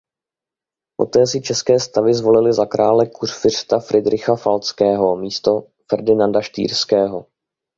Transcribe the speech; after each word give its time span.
Poté 0.95 1.27
si 1.27 1.41
České 1.41 1.79
stavy 1.79 2.13
zvolily 2.13 2.53
za 2.53 2.65
krále 2.65 3.09
kurfiřta 3.13 3.79
Fridricha 3.79 4.35
Falckého 4.35 5.15
místo 5.15 5.67
Ferdinanda 5.91 6.41
Štýrského. 6.41 7.27